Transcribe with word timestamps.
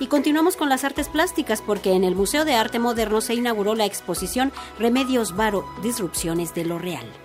Y 0.00 0.08
continuamos 0.08 0.56
con 0.56 0.68
las 0.68 0.84
artes 0.84 1.08
plásticas 1.08 1.62
porque 1.62 1.92
en 1.92 2.04
el 2.04 2.16
Museo 2.16 2.44
de 2.44 2.54
Arte 2.54 2.78
Moderno 2.78 3.20
se 3.20 3.34
inauguró 3.34 3.74
la 3.74 3.86
exposición 3.86 4.52
Remedios 4.78 5.36
Varo, 5.36 5.64
Disrupciones 5.82 6.54
de 6.54 6.64
lo 6.64 6.78
Real. 6.78 7.23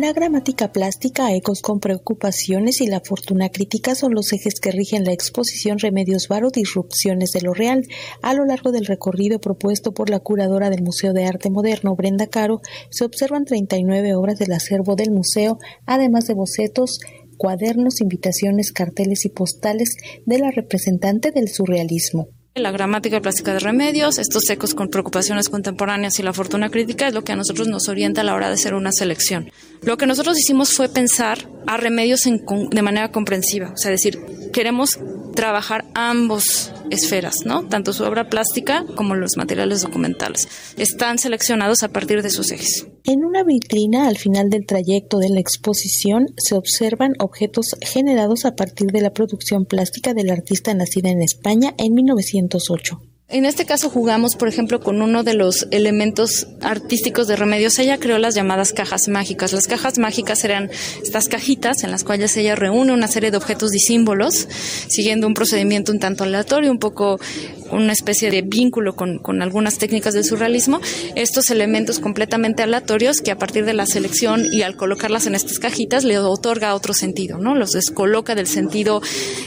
La 0.00 0.12
gramática 0.12 0.70
plástica, 0.70 1.34
ecos 1.34 1.60
con 1.60 1.80
preocupaciones 1.80 2.80
y 2.80 2.86
la 2.86 3.00
fortuna 3.00 3.48
crítica 3.48 3.96
son 3.96 4.14
los 4.14 4.32
ejes 4.32 4.60
que 4.60 4.70
rigen 4.70 5.02
la 5.02 5.10
exposición 5.10 5.80
Remedios 5.80 6.28
Varo 6.28 6.50
Disrupciones 6.50 7.32
de 7.32 7.40
lo 7.40 7.52
Real. 7.52 7.82
A 8.22 8.32
lo 8.32 8.44
largo 8.44 8.70
del 8.70 8.86
recorrido 8.86 9.40
propuesto 9.40 9.92
por 9.94 10.08
la 10.08 10.20
curadora 10.20 10.70
del 10.70 10.84
Museo 10.84 11.12
de 11.12 11.24
Arte 11.24 11.50
Moderno, 11.50 11.96
Brenda 11.96 12.28
Caro, 12.28 12.60
se 12.90 13.04
observan 13.04 13.44
39 13.44 14.14
obras 14.14 14.38
del 14.38 14.52
acervo 14.52 14.94
del 14.94 15.10
museo, 15.10 15.58
además 15.84 16.28
de 16.28 16.34
bocetos, 16.34 17.00
cuadernos, 17.36 18.00
invitaciones, 18.00 18.70
carteles 18.70 19.24
y 19.24 19.30
postales 19.30 19.96
de 20.24 20.38
la 20.38 20.52
representante 20.52 21.32
del 21.32 21.48
surrealismo. 21.48 22.28
La 22.58 22.72
gramática 22.72 23.20
plástica 23.20 23.52
de 23.52 23.60
remedios, 23.60 24.18
estos 24.18 24.50
ecos 24.50 24.74
con 24.74 24.88
preocupaciones 24.88 25.48
contemporáneas 25.48 26.18
y 26.18 26.24
la 26.24 26.32
fortuna 26.32 26.70
crítica 26.70 27.06
es 27.06 27.14
lo 27.14 27.22
que 27.22 27.32
a 27.32 27.36
nosotros 27.36 27.68
nos 27.68 27.88
orienta 27.88 28.22
a 28.22 28.24
la 28.24 28.34
hora 28.34 28.48
de 28.48 28.54
hacer 28.54 28.74
una 28.74 28.90
selección. 28.90 29.50
Lo 29.82 29.96
que 29.96 30.06
nosotros 30.06 30.36
hicimos 30.36 30.72
fue 30.72 30.88
pensar 30.88 31.38
a 31.66 31.76
remedios 31.76 32.22
de 32.24 32.82
manera 32.82 33.12
comprensiva, 33.12 33.70
o 33.72 33.76
sea, 33.76 33.92
decir, 33.92 34.18
queremos 34.52 34.98
trabajar 35.38 35.84
ambos 35.94 36.72
esferas, 36.90 37.36
¿no? 37.44 37.62
Tanto 37.68 37.92
su 37.92 38.02
obra 38.02 38.28
plástica 38.28 38.84
como 38.96 39.14
los 39.14 39.36
materiales 39.36 39.82
documentales. 39.82 40.48
Están 40.76 41.16
seleccionados 41.18 41.84
a 41.84 41.90
partir 41.90 42.24
de 42.24 42.30
sus 42.30 42.50
ejes. 42.50 42.88
En 43.04 43.24
una 43.24 43.44
vitrina 43.44 44.08
al 44.08 44.18
final 44.18 44.50
del 44.50 44.66
trayecto 44.66 45.18
de 45.18 45.28
la 45.28 45.38
exposición 45.38 46.26
se 46.36 46.56
observan 46.56 47.12
objetos 47.20 47.76
generados 47.80 48.46
a 48.46 48.56
partir 48.56 48.88
de 48.88 49.00
la 49.00 49.12
producción 49.12 49.64
plástica 49.64 50.12
del 50.12 50.30
artista 50.30 50.74
nacida 50.74 51.10
en 51.10 51.22
España 51.22 51.72
en 51.78 51.94
1908. 51.94 53.00
En 53.30 53.44
este 53.44 53.66
caso 53.66 53.90
jugamos, 53.90 54.36
por 54.36 54.48
ejemplo, 54.48 54.80
con 54.80 55.02
uno 55.02 55.22
de 55.22 55.34
los 55.34 55.68
elementos 55.70 56.46
artísticos 56.62 57.28
de 57.28 57.36
Remedios. 57.36 57.78
Ella 57.78 57.98
creó 57.98 58.16
las 58.16 58.34
llamadas 58.34 58.72
cajas 58.72 59.06
mágicas. 59.06 59.52
Las 59.52 59.66
cajas 59.66 59.98
mágicas 59.98 60.44
eran 60.44 60.70
estas 61.02 61.28
cajitas 61.28 61.84
en 61.84 61.90
las 61.90 62.04
cuales 62.04 62.34
ella 62.38 62.56
reúne 62.56 62.94
una 62.94 63.06
serie 63.06 63.30
de 63.30 63.36
objetos 63.36 63.74
y 63.74 63.80
símbolos, 63.80 64.48
siguiendo 64.88 65.26
un 65.26 65.34
procedimiento 65.34 65.92
un 65.92 65.98
tanto 65.98 66.24
aleatorio, 66.24 66.70
un 66.70 66.78
poco 66.78 67.20
una 67.70 67.92
especie 67.92 68.30
de 68.30 68.42
vínculo 68.42 68.94
con, 68.94 69.18
con, 69.18 69.42
algunas 69.42 69.78
técnicas 69.78 70.14
del 70.14 70.24
surrealismo, 70.24 70.80
estos 71.14 71.50
elementos 71.50 71.98
completamente 71.98 72.62
aleatorios 72.62 73.20
que 73.20 73.30
a 73.30 73.38
partir 73.38 73.64
de 73.64 73.74
la 73.74 73.86
selección 73.86 74.46
y 74.52 74.62
al 74.62 74.76
colocarlas 74.76 75.26
en 75.26 75.34
estas 75.34 75.58
cajitas 75.58 76.04
le 76.04 76.18
otorga 76.18 76.74
otro 76.74 76.94
sentido, 76.94 77.38
¿no? 77.38 77.54
Los 77.54 77.70
descoloca 77.70 78.34
del 78.34 78.46
sentido 78.46 79.00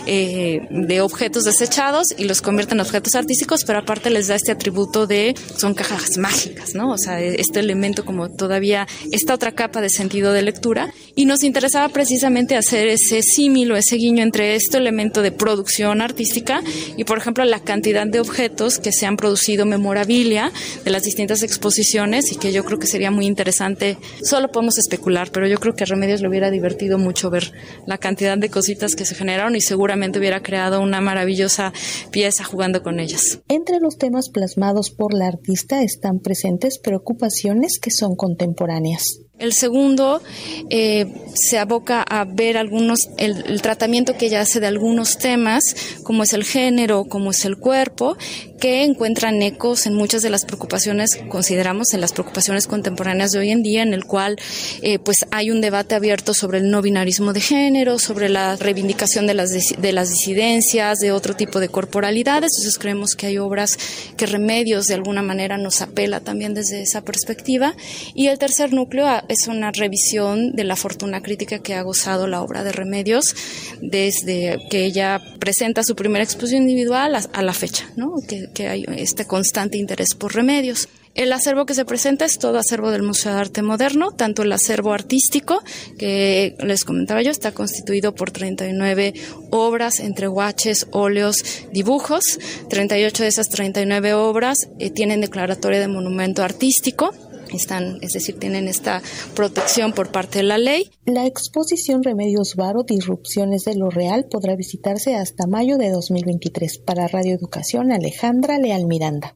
eh, 0.06 0.68
de 0.70 1.02
objetos 1.02 1.44
desechados 1.44 2.08
y 2.18 2.26
los 2.26 2.42
convierte 2.42 2.74
en 2.74 2.80
objetos 2.80 3.16
artísticos, 3.16 3.64
pero 3.66 3.80
aparte 3.80 4.10
les 4.10 4.28
da 4.28 4.36
este 4.36 4.52
atributo 4.52 5.08
de 5.08 5.36
son 5.58 5.74
cajas 5.74 6.18
mágicas, 6.18 6.76
¿no? 6.76 6.92
O 6.92 6.98
sea, 6.98 7.20
este 7.22 7.60
elemento 7.60 8.06
como 8.06 8.30
todavía 8.30 8.88
esta 9.12 9.34
otra 9.34 9.52
capa 9.52 9.82
de 9.82 9.90
sentido 9.90 10.34
de 10.34 10.42
lectura 10.42 10.94
y 11.16 11.26
nos 11.26 11.44
interesaba 11.44 11.90
precisamente 11.90 12.56
hacer 12.56 12.88
ese 12.88 13.22
símil 13.22 13.72
o 13.72 13.76
ese 13.76 13.96
guiño 13.96 14.24
entre 14.24 14.56
este 14.56 14.78
elemento 14.78 15.22
de 15.22 15.32
producción 15.32 16.02
artística 16.02 16.62
y 16.98 17.04
por 17.04 17.18
ejemplo 17.18 17.44
la 17.46 17.60
cantidad 17.60 18.06
de 18.12 18.20
objetos 18.20 18.78
que 18.78 18.92
se 18.92 19.06
han 19.06 19.18
producido 19.18 19.66
memorabilia 19.66 20.52
de 20.84 20.92
las 20.92 21.04
distintas 21.04 21.44
exposiciones 21.44 22.32
y 22.32 22.36
que 22.36 22.52
yo 22.52 22.64
creo 22.64 22.80
que 22.80 22.88
sería 22.88 23.12
muy 23.12 23.26
interesante. 23.26 23.98
Solo 24.24 24.52
podemos 24.52 24.78
especular, 24.78 25.32
pero 25.32 25.48
yo 25.48 25.60
creo 25.60 25.74
que 25.74 25.84
a 25.84 25.88
Remedios 25.88 26.22
le 26.22 26.30
hubiera 26.30 26.52
divertido 26.52 26.98
mucho 26.98 27.30
ver 27.30 27.52
la 27.86 27.98
cantidad 27.98 28.38
de 28.38 28.50
cositas 28.50 28.96
que 28.96 29.06
se 29.06 29.16
generaron 29.16 29.56
y 29.56 29.62
seguramente 29.62 30.20
hubiera 30.20 30.42
creado 30.42 30.82
una 30.82 31.02
maravillosa 31.02 31.74
pieza 32.12 32.44
jugando 32.44 32.84
con 32.84 33.00
ellas. 33.00 33.40
Entre 33.48 33.80
los 33.80 33.98
temas 33.98 34.30
plasmados 34.30 34.92
por 34.92 35.14
la 35.14 35.28
artista 35.28 35.82
están 35.82 36.20
presentes 36.20 36.80
preocupaciones 36.80 37.80
que 37.82 37.92
son 37.92 38.16
contemporáneas. 38.16 39.22
El 39.42 39.54
segundo 39.54 40.22
eh, 40.70 41.08
se 41.34 41.58
aboca 41.58 42.04
a 42.04 42.26
ver 42.26 42.58
algunos 42.58 43.00
el, 43.18 43.60
tratamiento 43.64 44.16
que 44.16 44.28
ella 44.28 44.42
hace 44.42 44.60
de 44.60 44.68
algunos 44.68 45.18
temas, 45.18 45.64
como 46.04 46.22
es 46.22 46.34
el 46.34 46.44
género, 46.44 47.06
como 47.06 47.32
es 47.32 47.44
el 47.46 47.58
cuerpo, 47.58 48.18
que 48.62 48.84
encuentran 48.84 49.42
ecos 49.42 49.88
en 49.88 49.96
muchas 49.96 50.22
de 50.22 50.30
las 50.30 50.46
preocupaciones, 50.46 51.20
consideramos, 51.30 51.94
en 51.94 52.00
las 52.00 52.14
preocupaciones 52.14 52.68
contemporáneas 52.68 53.32
de 53.32 53.40
hoy 53.40 53.50
en 53.50 53.64
día, 53.64 53.82
en 53.82 53.96
el 53.96 54.06
cual 54.06 54.38
eh, 54.84 55.00
pues 55.00 55.18
hay 55.32 55.50
un 55.50 55.62
debate 55.62 55.96
abierto 55.96 56.36
sobre 56.36 56.60
el 56.60 56.70
no 56.70 56.84
binarismo 56.84 57.34
de 57.34 57.42
género, 57.42 57.98
sobre 57.98 58.30
la 58.30 58.56
reivindicación 58.56 59.26
de 59.26 59.34
las, 59.34 59.50
de 59.50 59.92
las 59.92 60.10
disidencias, 60.10 61.00
de 61.00 61.12
otro 61.12 61.36
tipo 61.36 61.60
de 61.60 61.70
corporalidades. 61.70 62.52
Entonces 62.56 62.78
creemos 62.78 63.16
que 63.16 63.26
hay 63.26 63.40
obras 63.40 63.80
que 64.16 64.28
Remedios 64.28 64.86
de 64.86 64.94
alguna 64.94 65.24
manera 65.24 65.58
nos 65.58 65.82
apela 65.82 66.20
también 66.20 66.54
desde 66.54 66.84
esa 66.84 67.02
perspectiva. 67.02 67.74
Y 68.14 68.28
el 68.28 68.38
tercer 68.38 68.74
núcleo 68.74 69.08
es 69.28 69.48
una 69.48 69.72
revisión 69.72 70.52
de 70.52 70.66
la 70.66 70.76
fortuna 70.76 71.22
crítica 71.22 71.60
que 71.60 71.74
ha 71.74 71.82
gozado 71.82 72.28
la 72.28 72.44
obra 72.44 72.64
de 72.64 72.72
Remedios 72.72 73.36
desde 73.82 74.60
que 74.70 74.86
ella 74.86 75.20
presenta 75.40 75.84
su 75.84 75.96
primera 75.96 76.24
exposición 76.24 76.62
individual 76.62 77.16
a, 77.16 77.42
la 77.42 77.54
fecha, 77.54 77.90
¿no? 77.96 78.14
Que, 78.52 78.68
hay 78.68 78.86
este 78.98 79.26
constante 79.26 79.78
interés 79.78 80.16
por 80.16 80.34
Remedios. 80.34 80.88
El 81.14 81.34
acervo 81.34 81.66
que 81.66 81.74
se 81.74 81.84
presenta 81.84 82.24
es 82.24 82.40
todo 82.40 82.58
acervo 82.58 82.90
del 82.90 83.04
Museo 83.04 83.34
de 83.34 83.40
Arte 83.40 83.62
Moderno, 83.62 84.12
tanto 84.12 84.44
el 84.44 84.52
acervo 84.54 84.94
artístico, 84.94 85.62
que 85.98 86.56
les 86.64 86.86
comentaba 86.86 87.22
yo, 87.22 87.32
está 87.32 87.52
constituido 87.52 88.16
por 88.16 88.32
39 88.32 89.14
obras 89.50 90.00
entre 90.00 90.28
guaches, 90.28 90.88
óleos, 90.92 91.36
dibujos. 91.74 92.24
38 92.70 93.24
de 93.24 93.30
esas 93.30 93.50
39 93.50 94.14
obras 94.14 94.58
eh, 94.80 94.90
tienen 94.90 95.20
declaratoria 95.20 95.82
de 95.82 95.90
monumento 95.90 96.44
artístico 96.44 97.14
están, 97.58 97.98
es 98.02 98.12
decir, 98.14 98.40
tienen 98.40 98.68
esta 98.68 99.02
protección 99.36 99.94
por 99.94 100.12
parte 100.12 100.40
de 100.40 100.44
la 100.44 100.58
ley. 100.58 100.92
La 101.06 101.26
exposición 101.26 102.04
Remedios 102.04 102.56
Varo, 102.56 102.84
Disrupciones 102.84 103.64
de 103.64 103.76
lo 103.76 103.90
Real 103.90 104.26
podrá 104.30 104.56
visitarse 104.56 105.16
hasta 105.16 105.48
mayo 105.48 105.78
de 105.78 105.90
2023. 105.90 106.80
Para 106.80 107.08
Radio 107.08 107.36
Educación, 107.36 107.92
Alejandra 107.92 108.58
Leal 108.58 108.86
Miranda. 108.86 109.36